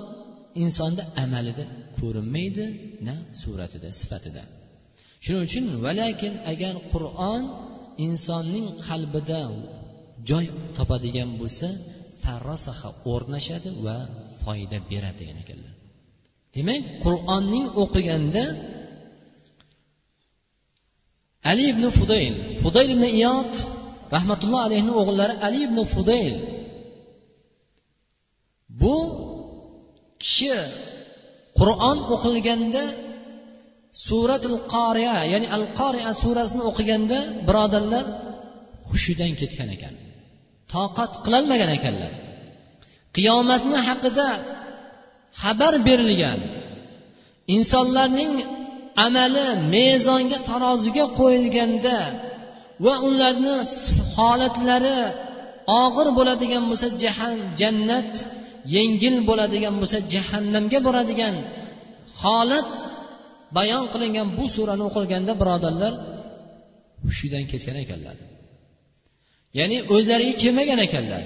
[0.63, 1.63] insonda amalida
[1.97, 2.65] ko'rinmaydi
[3.07, 4.43] na suratida sifatida.
[5.23, 7.41] Shuning uchun valakin agar qur'on
[8.07, 9.41] insonning qalbida
[10.29, 10.45] joy
[10.77, 11.67] topadigan bo'lsa
[12.23, 13.97] farrasaha o'rnashadi va
[14.43, 15.73] foyda beradi degan ekanlar
[16.55, 18.43] demak qur'onning o'qiganda
[21.51, 23.51] ali ibn fudayl fudayl ibn iyod
[24.15, 26.35] rahmatulloh alayhini o'g'illari ali ibn fudayl
[28.81, 28.95] bu
[30.23, 30.53] kishi
[31.59, 32.83] qur'on o'qilganda
[34.07, 38.05] suratul qoriya ya'ni al qoriya surasini o'qiganda birodarlar
[38.89, 39.93] hushidan ketgan ekan.
[40.73, 42.13] Toqat qilolmagan ekanlar.
[43.15, 44.29] Qiyomatni haqida
[45.41, 46.39] xabar berilgan
[47.55, 48.33] insonlarning
[49.05, 51.97] amali mezonga taroziga qo'yilganda
[52.85, 53.55] va ularni
[54.15, 54.99] holatlari
[55.83, 56.87] og'ir bo'ladigan bo'lsa
[57.61, 58.11] jannat
[58.75, 61.35] yengil bo'ladigan bo'lsa jahannamga boradigan
[62.21, 62.71] holat
[63.57, 65.93] bayon qilingan bu surani o'qilganda birodarlar
[67.05, 68.15] hushidan ketgan ekanlar.
[69.57, 71.23] Ya'ni o'zlariga kelmagan ekanlar.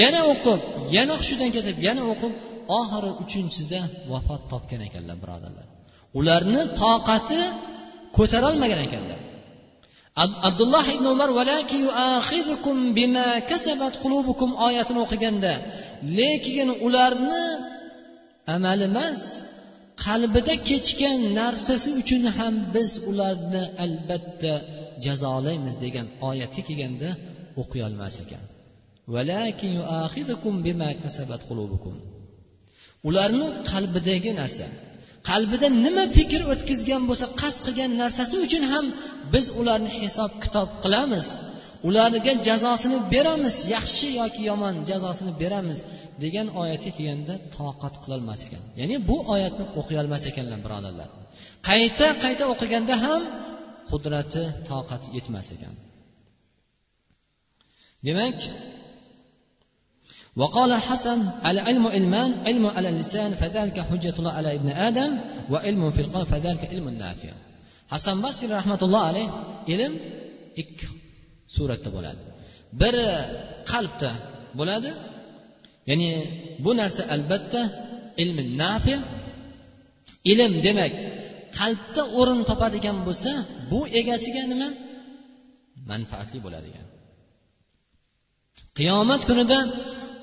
[0.00, 0.60] Yana o'qib
[0.96, 2.32] yana hushidan ketib yana o'qib
[2.78, 3.80] oxiri uchinchisida
[4.12, 5.66] vafot topgan ekanlar birodarlar.
[6.18, 7.40] Ularni toqati
[8.16, 9.20] ko'tarolmagan ekanlar.
[10.48, 11.30] Abdulloh ibn umar
[14.66, 15.52] oyatini o'qiganda
[16.18, 17.44] lekin ularni
[18.54, 19.20] amali emas
[20.04, 24.52] qalbida kechgan narsasi uchun ham biz ularni albatta
[25.04, 27.08] jazolaymiz degan oyatga kelganda
[27.62, 28.44] o'qiy olmas ekan
[33.08, 34.66] ularni qalbidagi narsa
[35.30, 38.84] qalbida nima fikr o'tkazgan bo'lsa qasd qilgan narsasi uchun ham
[39.32, 41.26] biz ularni hisob kitob qilamiz.
[41.88, 45.78] Ularga jazosini beramiz yaxshi yoki yomon jazosini beramiz
[46.22, 48.62] degan oyatga kelganda toqat qilolmas ekan.
[48.80, 51.08] Ya'ni bu oyatni o'qiy olmas ekanlar birodarlar.
[51.68, 53.22] Qayta qayta o'qiganda ham
[53.90, 55.74] qudrati toqati yetmas ekan.
[58.07, 58.39] demak
[60.35, 65.11] وقال الحسن العلم علمان علم على اللسان فذلك حجة الله على ابن آدم
[65.51, 67.33] وعلم في القلب فذلك علم نافع
[67.93, 69.27] hasan basri rahmatulloh alayh
[69.73, 69.93] ilm
[70.61, 70.85] ikki
[71.55, 72.21] suratda bo'ladi
[72.81, 73.07] biri
[73.71, 74.11] qalbda
[74.59, 74.91] bo'ladi
[75.89, 76.09] ya'ni
[76.63, 77.61] bu narsa albatta
[78.23, 78.95] ilmi nafi
[80.31, 80.93] ilm demak
[81.59, 83.31] qalbda o'rin topadigan bo'lsa
[83.71, 84.69] bu egasiga nima
[85.91, 86.85] manfaatli bo'ladigan
[88.78, 89.58] Qiyomat kunida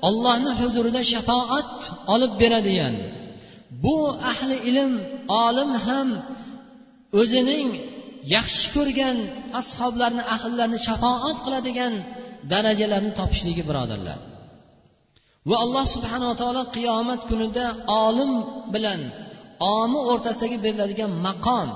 [0.08, 1.80] ollohni huzurida shafoat
[2.14, 2.94] olib beradigan.
[3.84, 3.96] Bu
[4.32, 4.92] ahli ilm
[5.46, 6.08] olim ham
[7.20, 7.68] o'zining
[8.34, 9.16] yaxshi ko'rgan
[9.60, 11.92] ashoblarni ahllarni shafoat qiladigan
[12.52, 14.18] darajalarni topishligi birodarlar.
[15.48, 17.66] Va alloh subhanava taolo qiyomat kunida
[18.06, 18.32] olim
[18.74, 19.00] bilan
[19.78, 21.68] omi o'rtasidagi beriladigan maqom.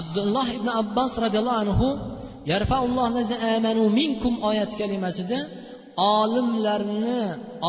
[0.00, 1.88] Abdulloh ibn abbos roziyallohu
[3.66, 5.38] anhu minkum oyat kalimasida
[6.18, 7.20] olimlarni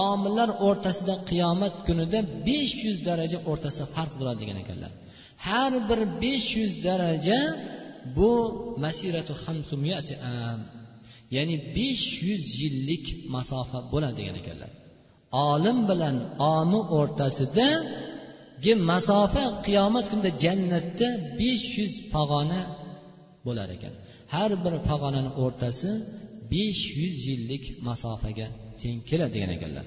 [0.09, 4.91] omillar o'rtasida qiyomat kunida besh yuz daraja o'rtasida farq bo'ladi degan ekanlar.
[5.47, 7.39] Har bir besh yuz daraja
[8.17, 8.31] bu
[8.83, 9.33] masiratu
[11.35, 14.71] ya'ni besh yuz yillik masofa bo'ladi degan ekanlar.
[15.49, 16.15] Olim bilan
[16.57, 21.07] omi o'rtasidagi masofa qiyomat kunida jannatda
[21.39, 22.61] besh yuz pog'ona
[23.45, 23.93] bo'lar ekan.
[24.33, 25.89] Har bir pog'onani o'rtasi
[26.51, 28.47] besh yuz yillik masofaga
[28.81, 29.85] teng keladi degan ekanlar.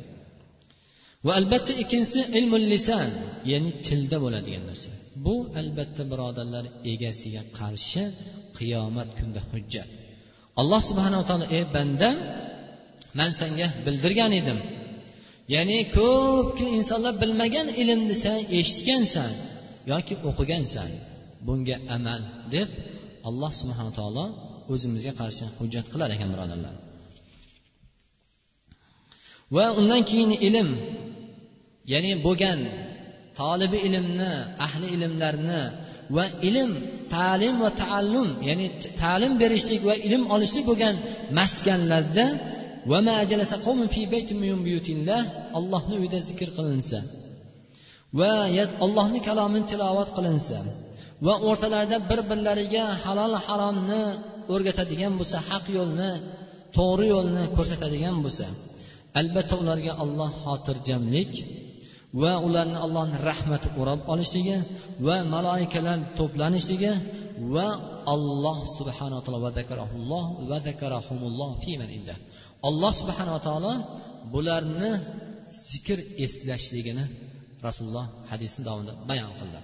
[1.27, 3.09] Va albatta ikkinchisi ilmul lisan
[3.51, 4.91] ya'ni tilda bo'ladigan narsa.
[5.25, 8.03] Bu albatta birodarlar egasiga qarshi
[8.59, 9.91] qiyomat kunida hujjat.
[10.61, 12.17] Alloh subhanava taolo ey bandam
[13.19, 14.59] man senga bildirgan edim.
[15.55, 19.33] Ya'ni ko'p insonlar bilmagan ilmni sen eshitgansan
[19.93, 20.91] yoki o'qigansan.
[21.47, 22.21] Bunga amal
[22.55, 22.69] deb
[23.29, 24.27] alloh subhana taolo
[24.73, 26.75] o'zimizga qarshi hujjat qilar ekan birodarlar
[29.57, 30.69] va undan keyin ilm
[31.93, 32.61] ya'ni bo'lgan
[33.41, 34.33] tolibi ilmni
[34.67, 35.63] ahli ilmlarni
[36.17, 36.71] va ilm
[37.17, 38.67] ta'lim va taallum ya'ni
[39.03, 40.95] ta'lim berishlik va ilm olishlik bo'lgan
[41.39, 42.27] maskanlarda
[45.59, 46.99] allohni uyida zikr qilinsa
[48.19, 48.33] va
[48.85, 50.57] allohni kalomini tilovat qilinsa
[51.27, 54.03] va o'rtalarida bir birlariga halol haromni
[54.53, 56.11] o'rgatadigan bo'lsa haq yo'lni
[56.77, 58.47] to'g'ri yo'lni ko'rsatadigan bo'lsa
[59.21, 61.33] albatta ularga olloh xotirjamlik
[62.23, 64.57] va ularni allohni rahmati o'rab olishligi
[65.07, 66.93] va maloikalar to'planishligi
[67.55, 67.69] va
[68.15, 70.25] alloh subhanaa taolo va zakarahumulloh
[72.69, 73.73] alloh subhanava taolo
[74.33, 74.91] bularni
[75.71, 77.05] zikr eslashligini
[77.67, 79.61] rasululloh hadisni davomida bayon qildi.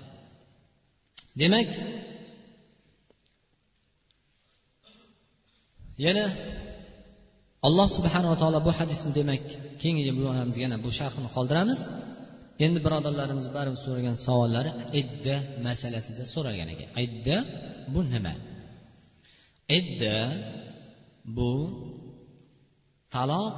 [1.41, 1.69] Demak
[6.05, 6.25] yana
[7.67, 9.45] alloh subhanava taolo bu hadisni demak
[9.81, 11.81] keyingi bo'lganimizga yana bu sharhini qoldiramiz.
[12.65, 15.37] Endi birodarlarimiz baribir so'ragan savollari idda
[15.67, 16.89] masalasida so'ragan ekan.
[17.05, 17.37] Idda
[17.93, 18.35] bu nima?
[19.79, 20.17] Idda
[21.37, 21.53] bu
[23.15, 23.57] taloq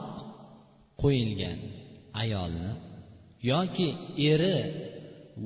[1.03, 1.59] qo'yilgan
[2.23, 2.71] ayolni
[3.53, 3.89] yoki
[4.31, 4.59] eri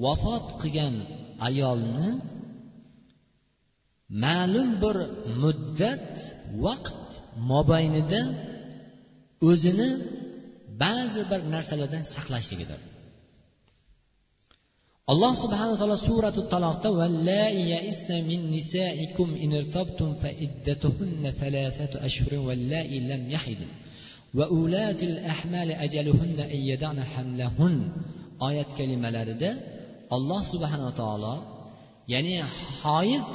[0.05, 0.95] vafot qilgan
[1.49, 2.09] ayolni
[4.25, 4.97] ma'lum bir
[5.43, 6.13] muddat
[6.65, 7.11] vaqt
[7.51, 8.21] mobaynida
[9.51, 9.89] o'zini
[10.83, 12.81] ba'zi bir narsalardan saqlashligidir.
[15.13, 16.89] Alloh subhanaa taolo surati taloqda
[18.31, 21.97] min nisaikum in irtabtum fa iddatuhunna thalathatu
[23.35, 23.71] yahidun.
[24.39, 27.75] Va ulatil ahmali ajaluhunna yadana hamlahun.
[28.49, 29.51] Oyat kalimalarida
[30.17, 31.35] alloh subhanaa taolo
[32.13, 32.35] ya'ni
[32.83, 33.35] hoyit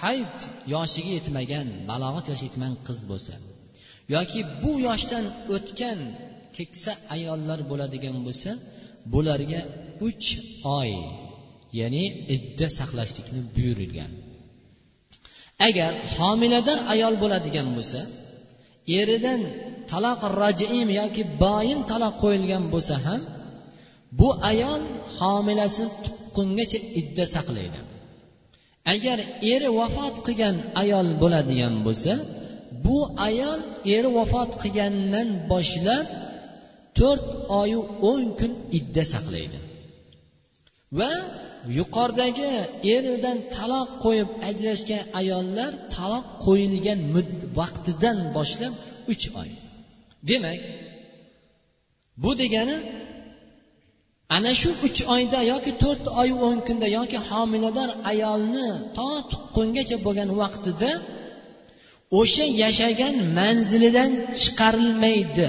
[0.00, 0.36] hayd
[0.74, 3.34] yoshiga yetmagan balog'at yoshiga yetmagan qiz bo'lsa
[4.14, 5.98] yoki bu yoshdan o'tgan
[6.56, 8.50] keksa ayollar bo'ladigan bo'lsa
[9.12, 9.60] bularga
[10.08, 10.26] uch
[10.80, 10.92] oy
[11.80, 12.04] ya'ni
[12.34, 14.12] idda saqlashlikni buyurilgan.
[15.68, 18.00] Agar homilador ayol bo'ladigan bo'lsa
[19.00, 19.40] eridan
[19.90, 23.20] taloq rajim yoki boyin taloq qo'yilgan bo'lsa ham
[24.18, 24.82] bu ayol
[25.18, 27.78] homilasini tuqqungacha idda saqlaydi.
[28.94, 29.18] Agar
[29.52, 32.12] eri vafot qilgan ayol bo'ladigan bo'lsa
[32.84, 33.60] bu ayol
[33.96, 36.06] eri vafot qilgandan boshlab
[36.98, 37.28] to'rt
[37.60, 39.58] oyu o'n kun idda saqlaydi.
[40.98, 41.12] Va
[41.78, 42.50] yuqoridagi
[42.94, 47.00] eridan taloq qo'yib ajrashgan ayollar taloq qo'yilgan
[47.58, 48.72] vaqtidan boshlab
[49.12, 49.50] uch oy.
[50.28, 50.60] Demak
[52.22, 52.76] bu degani
[54.34, 60.30] ana shu uch oyda yoki to'rt oy o'n kunda yoki homilador ayolni to tuqqungacha bo'lgan
[60.40, 60.90] vaqtida
[62.20, 64.10] o'sha yashagan manzilidan
[64.40, 65.48] chiqarilmaydi.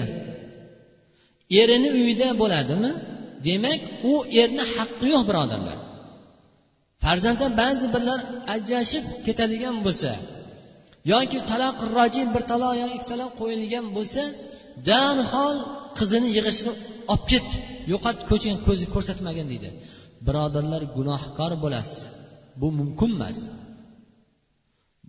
[1.61, 2.91] Erini uyida bo'ladimi?
[3.47, 5.77] Demak u erni haqqi yo'q birodarlar.
[7.03, 8.19] Farzandlar ba'zi birlar
[8.55, 10.11] ajrashib ketadigan bo'lsa
[11.13, 14.21] yoki taloq roji bir taloq yoki ikki taloq qo'yilgan bo'lsa
[14.89, 15.57] darhol
[15.97, 16.71] qizini yig'ishni
[17.13, 17.47] olib ket
[17.91, 19.69] yo'qot ko'ching ko'zi ko'rsatmagin deydi.
[20.27, 22.01] Birodarlar gunohkor bo'lasiz.
[22.59, 23.39] Bu mumkin emas.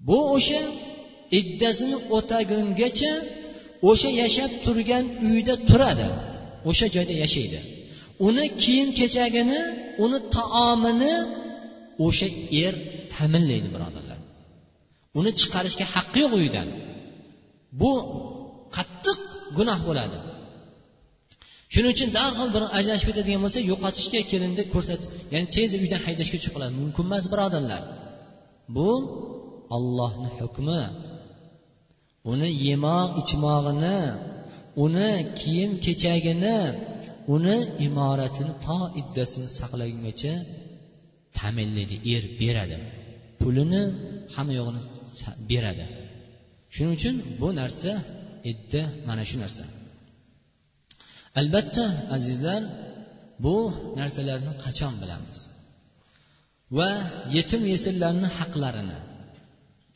[0.08, 0.62] Bu o'sha
[1.40, 3.12] iddasini o'tagungacha
[3.90, 6.08] o'sha yashab turgan uyda turadi.
[6.70, 7.58] O'sha joyda yashaydi.
[8.26, 9.60] Uni kiyim kechagini
[10.04, 11.14] uni taomini
[12.06, 12.28] o'sha
[12.64, 12.74] er
[13.14, 14.18] ta'minlaydi birodarlar.
[15.18, 16.68] Uni chiqarishga haqqi yo'q uydan.
[17.80, 17.90] Bu
[18.76, 19.20] qattiq
[19.58, 20.18] gunoh bo'ladi.
[21.72, 26.54] Shuning uchun darhol bir ajrashib ketadigan bo'lsa yo'qotishga kelinni ko'rsatib ya'ni tez uydan haydashga chiqib
[26.56, 27.82] qoladi mumkin emas birodarlar.
[28.76, 28.90] Bu
[29.76, 30.82] ollohni hukmi.
[32.32, 33.98] Uni yemoq ichmog'ini
[34.84, 36.58] uni kiyim kechagini
[37.34, 40.34] uni imoratini to iddasini saqlagungacha
[41.38, 42.78] ta'minlaydi er beradi.
[43.40, 43.82] Pulini
[44.34, 44.80] hamma yo'g'ini
[45.50, 45.84] beradi.
[46.74, 47.90] Shuning uchun bu narsa
[48.52, 49.64] idda mana shu narsa.
[51.40, 51.84] Albatta
[52.16, 52.62] azizlar
[53.44, 53.56] bu
[54.00, 55.38] narsalarni qachon bilamiz?
[56.78, 56.90] Va
[57.36, 58.98] yetim yesirlarni haqlarini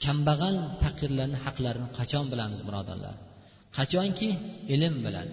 [0.05, 3.15] kambag'al faqirlarni haqlarini qachon bilamiz birodarlar?
[3.79, 4.31] Qachonki
[4.75, 5.29] ilm bilan.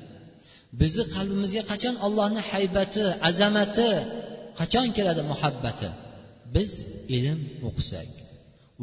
[0.82, 3.90] Bizni qalbimizga qachon allohni haybati azamati
[4.60, 5.90] qachon keladi muhabbati?
[6.56, 6.72] Biz
[7.18, 8.10] ilm o'qisak.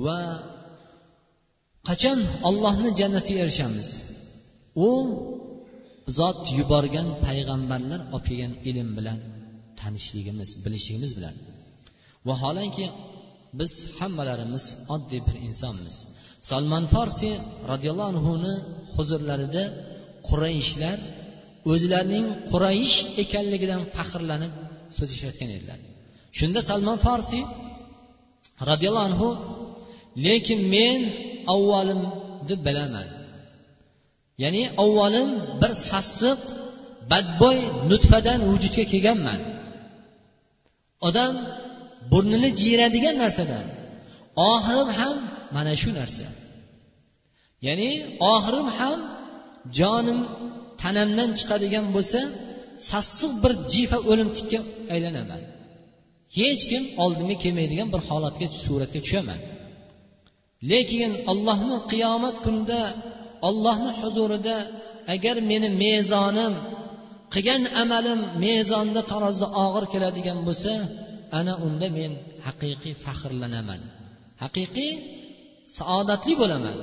[0.04, 0.18] Va
[1.88, 3.88] qachon ollohni jannatiga erishamiz?
[4.88, 4.90] U
[6.18, 9.18] zot yuborgan payg'ambarlar olib kelgan ilm bilan
[9.80, 11.34] tanishligimiz bilishligimiz bilan.
[12.28, 12.86] Vaholanki
[13.58, 14.64] biz hammalarimiz
[14.94, 15.96] oddiy bir insonmiz.
[16.50, 17.34] Salmon forsiy
[17.70, 18.54] roziyallohu anhuni
[18.94, 19.64] huzurlarida
[20.28, 20.98] qurayishlar
[21.72, 24.52] o'zlarining qurayish ekanligidan faxrlanib
[24.96, 25.78] so'zlashayotgan edilar.
[26.38, 27.44] Shunda salmon forsiy
[28.70, 29.28] roziyallohu anhu
[30.26, 30.98] lekin men
[31.54, 33.06] avvalimni bilaman.
[34.42, 36.40] Ya'ni avvalim bir sassiq
[37.10, 39.40] badbo'y nutfadan vujudga kelganman.
[41.08, 41.34] Odam
[42.12, 43.66] burnini jiyiradigan narsadan
[44.52, 45.16] oxirim ham
[45.56, 46.26] mana shu narsa.
[47.66, 47.90] Ya'ni
[48.34, 48.98] oxirim ham
[49.78, 50.20] jonim
[50.82, 52.20] tanamdan chiqadigan bo'lsa
[52.90, 54.58] sassiq bir jifa o'limtikka
[54.94, 55.42] aylanaman.
[56.38, 59.40] Hech kim oldimga kelmaydigan bir holatga suratga tushaman.
[60.70, 62.80] Lekin allohni qiyomat kunida
[63.48, 64.56] ollohni huzurida
[65.14, 66.54] agar meni mezonim
[67.34, 70.72] qilgan amalim mezonda tarozda og'ir keladigan bo'lsa
[71.38, 72.12] ana unda men
[72.46, 73.80] haqiqiy faxrlanaman.
[74.42, 74.92] Haqiqiy
[75.78, 76.78] saodatli bo'laman.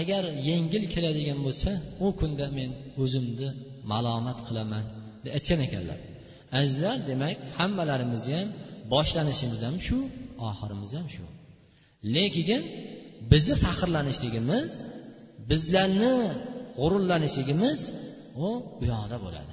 [0.00, 1.70] Agar yengil keladigan bo'lsa
[2.04, 2.70] u kunda men
[3.02, 3.48] o'zimni
[3.92, 4.84] malomat qilaman
[5.24, 5.98] deb aytgan ekanlar.
[6.58, 8.48] Azizlar demak hammalarimiz ham
[8.92, 9.98] boshlanishimiz ham shu
[10.48, 11.24] oxirimiz ham shu.
[12.14, 12.62] Lekin
[13.32, 14.70] bizni faxrlanishligimiz
[15.50, 16.14] bizlarni
[16.78, 17.80] g'ururlanishligimiz
[18.46, 18.48] u
[18.82, 19.52] u yoqda bo'ladi.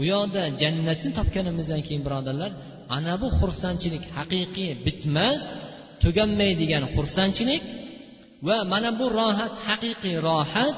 [0.00, 2.52] U yoqda jannatni topganimizdan keyin birodarlar
[2.96, 5.42] ana bu xursandchilik haqiqiy bitmas
[6.02, 7.62] tuganmaydigan xursandchilik
[8.46, 10.76] va mana bu rohat haqiqiy rohat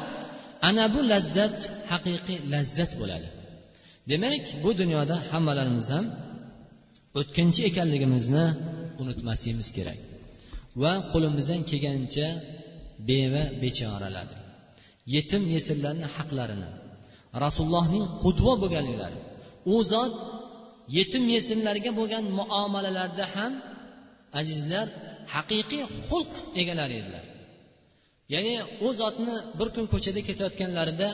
[0.68, 1.58] ana bu lazzat
[1.92, 3.28] haqiqiy lazzat bo'ladi.
[4.10, 6.06] Demak bu dunyoda hammalarimiz ham
[7.20, 8.46] o'tkinchi ekanligimizni
[9.02, 9.98] unutmasligimiz kerak
[10.82, 12.28] va qo'limizdan kelgancha
[13.08, 14.38] beva bechoralarni
[15.14, 16.70] yetim yesirlarni haqlarini
[17.44, 19.18] rasulullohning qudvo bo'lganliklari
[19.74, 20.12] u zot
[20.96, 23.52] yetim yetimlarga bo'lgan muomalalarda ham
[24.40, 24.86] azizlar
[25.34, 27.24] haqiqiy xulq egalari edilar.
[28.34, 28.54] Ya'ni
[28.86, 31.08] u zotni bir kun ko'chada ketayotganlarida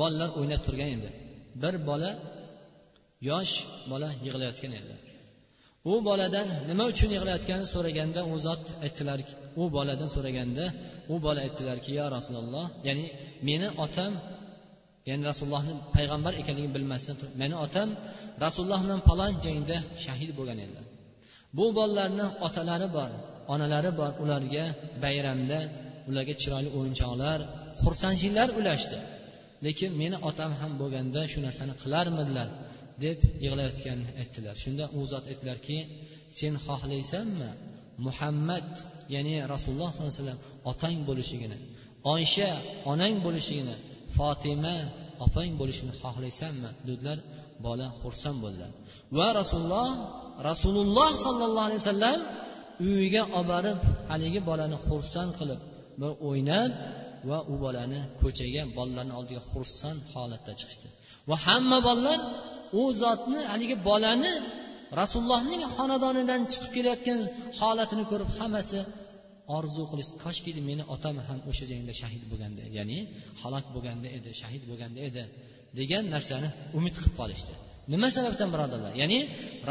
[0.00, 1.08] bolalar o'ynab turgan edi.
[1.62, 2.10] Bir bola
[3.30, 3.54] yosh
[3.90, 5.00] bola yig'layotgan edilar
[5.84, 9.18] u boladan nima uchun yig'layotganini so'raganda u zot aytdilar
[9.62, 10.64] u boladan so'raganda
[11.12, 13.06] u bola aytdilarki yo rasululloh ya'ni
[13.48, 14.12] meni otam
[15.08, 17.88] ya'ni rasulullohni payg'ambar ekanligini bilmasdan turib meni otam
[18.44, 20.84] rasululloh bilan falon jangda shahid bo'lgan edilar.
[21.58, 23.10] Bu bolalarni otalari bor
[23.54, 24.64] onalari bor ularga
[25.04, 25.58] bayramda
[26.08, 27.38] ularga chiroyli o'yinchoqlar
[27.82, 28.98] xursandchiliklar ulashdi.
[29.66, 32.48] Lekin meni otam ham bo'lganda shu narsani qilarmidilar
[33.04, 34.54] deb yig'layotganini aytdilar.
[34.64, 35.78] Shunda u zot aytdilarki
[36.38, 37.50] sen xohlaysanmi
[38.06, 38.68] muhammad
[39.14, 41.58] ya'ni rasululloh sollallohu alayhi vasallam otang bo'lishligini
[42.14, 42.50] oysha
[42.92, 43.76] onang bo'lishligini
[44.16, 44.76] fotima
[45.26, 46.70] opang bo'lishini xohlaysanmi?
[46.88, 47.18] Dedilar
[47.66, 48.70] bola xursand bo'ldilar.
[49.18, 49.90] Va rasululloh
[50.50, 52.18] rasululloh sollallohu alayhi vasallam
[52.88, 53.78] uyiga olib borib
[54.10, 55.60] haligi bolani xursand qilib
[56.00, 56.70] va o'ynab
[57.30, 60.88] va u bolani ko'chaga bolalarni oldiga xursand holatda chiqishdi.
[61.28, 62.20] Va hamma bolalar
[62.80, 64.32] u zotni haligi bolani
[65.00, 67.18] rasulullohning xonadonidan chiqib kelayotgan
[67.60, 68.78] holatini ko'rib hammasi
[69.56, 72.98] orzu qilish koshki meni otam ham o'sha jangda shahid bo'lganda ya'ni
[73.42, 75.22] halok bo'lganda edi shahid bo'lganda edi
[75.78, 77.52] degan narsani umid qilib qolishdi.
[77.92, 78.92] Nima sababdan birodarlar?
[79.02, 79.20] Ya'ni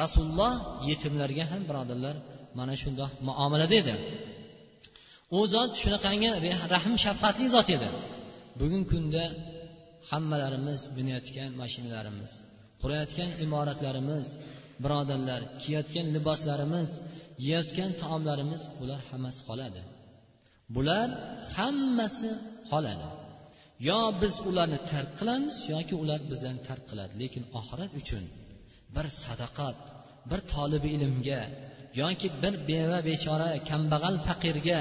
[0.01, 0.53] rasululloh
[0.89, 2.15] yetimlarga ham birodarlar
[2.59, 3.95] mana shundoq muomalada edi.
[5.37, 6.29] U zot shunaqangi
[6.73, 7.89] rahm shafqatli zot edi.
[8.59, 9.23] Bugungi kunda
[10.11, 12.31] hammalarimiz minayotgan mashinalarimiz
[12.81, 14.27] qurayotgan imoratlarimiz
[14.83, 16.89] birodarlar kiyayotgan liboslarimiz
[17.47, 19.81] yeyotgan taomlarimiz bular hammasi qoladi.
[20.75, 21.07] Bular
[21.55, 22.29] hammasi
[22.71, 23.07] qoladi.
[23.89, 27.13] Yo biz ularni tark qilamiz yoki ular bizdan tark qiladi.
[27.21, 28.23] Lekin oxirat uchun
[28.95, 29.79] bir sadaqat
[30.29, 31.41] bir tolibi ilmga
[32.01, 34.79] yoki bir beva bechora kambag'al faqirga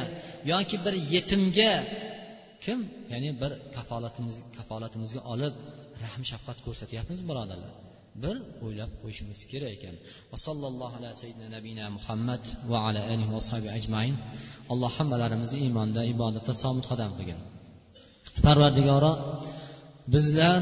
[0.53, 1.73] yoki bir yetimga
[2.65, 2.79] kim?
[3.13, 5.55] Ya'ni bir kafolatimiz kafolatimizga olib
[6.03, 7.73] rahm shafqat ko'rsatyapmiz birodarlar.
[8.23, 9.95] Bir o'ylab qo'yishimiz kerak ekan.
[10.31, 14.15] Va sallallohu ala sayyidina nabina muhammad va ala alihi va ashabi ajmain.
[14.73, 17.39] Alloh hammalarimizni iymonda ibodatda sobit qadam qilgin.
[18.47, 19.13] Parvardigoro
[20.15, 20.61] bizlar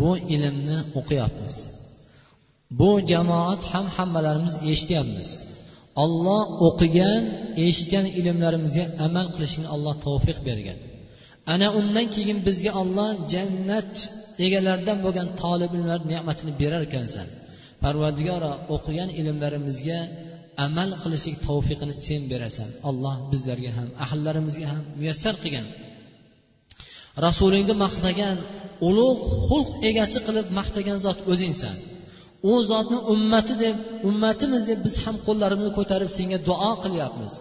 [0.00, 1.56] bu ilmni o'qiyapmiz.
[2.80, 5.30] Bu jamoat ham hammalarimiz eshityapmiz.
[6.04, 7.22] Olloh o'qigan
[7.66, 10.78] eshitgan ilmlarimizga amal qilishni alloh tavfiq bergan.
[11.52, 13.94] Ana undan keyin bizga olloh jannat
[14.46, 17.26] egalaridan bo'lgan tolib ilmlar ne'matini berar ekansan.
[17.82, 19.98] Parvardigoro o'qigan ilmlarimizga
[20.66, 22.68] amal qilishlik tavfiqini sen berasan.
[22.88, 25.66] Alloh bizlarga ham ahllarimizga ham muyassar qilgin
[27.26, 28.36] rasulingni maqtagan
[28.88, 31.76] ulug' xulq egasi qilib maqtagan zot o'zingsan
[32.50, 33.76] u zotni ummati deb
[34.08, 37.32] ummatimiz deb biz ham qo'llarimizni ko'tarib senga duo qilyapmiz.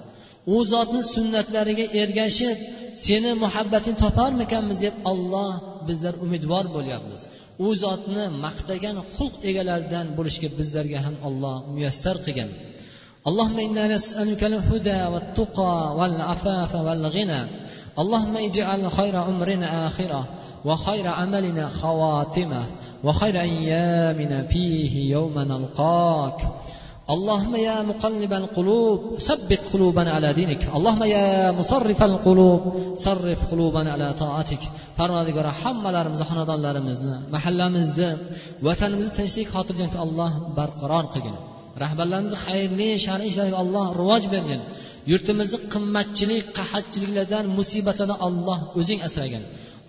[0.53, 2.58] U zotni sunnatlariga ergashib
[3.06, 5.51] seni muhabbating toparmikanmiz deb olloh
[5.88, 7.20] bizlar umidvor bo'lyapmiz
[7.64, 12.51] u zotni maqtagan xulq egalaridan bo'lishga bizlarga ham olloh muyassar qilgin
[13.29, 17.43] اللهم انا نسالك الهدى والتقى والعفاف والغنى
[17.99, 20.24] اللهم اجعل خير عمرنا اخره
[20.64, 22.62] وخير عملنا خواتمه
[23.05, 26.41] وخير ايامنا فيه يوم نلقاك
[27.14, 32.61] اللهم يا مقلب القلوب ثبت قلوبنا على دينك اللهم يا مصرف القلوب
[32.97, 34.62] صرف قلوبنا على طاعتك
[34.99, 38.11] parvardigora hammalarimizni xonadonlarimizni mahallamizni
[38.66, 41.36] vatanimizni tinchlik xotirjamlik alloh barqaror qilgin
[41.82, 44.61] rahbarlarimizni xayrli shar'iy ishlarga alloh rivoj bergin
[45.11, 49.45] yurtimizni qimmatchilik qahatchiliklardan musibatlardan alloh o'zing asragin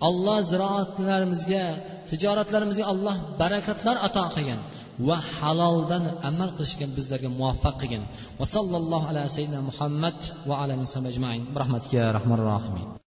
[0.08, 1.64] alloh ziroatlarimizga
[2.10, 4.60] tijoratlarimizga alloh barakatlar ato qilgin
[5.07, 8.03] Va haloldan amal qilishga bizlarga muvaffaq qilgin.
[8.39, 10.17] Va sallallohu ala sayyidina muhammad
[10.49, 10.73] va ala
[11.61, 13.04] rahmatga rahmon rahmanir rohimin.